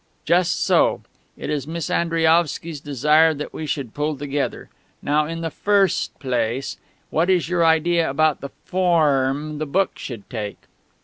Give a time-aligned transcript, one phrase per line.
[0.25, 1.01] "Just so.
[1.37, 4.67] It is Miss Andriaovsky's desire that we should pull together.
[5.03, 6.77] Now, in the firrst place,
[7.11, 10.57] what is your idea about the forrm the book should take?"